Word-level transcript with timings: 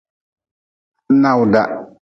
Nawda. 1.21 1.61